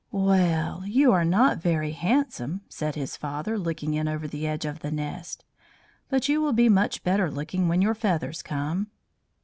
[0.11, 4.79] "Well, you are not very handsome," said his father, looking in over the edge of
[4.79, 5.45] the nest,
[6.09, 8.87] "but you will be much better looking when your feathers come."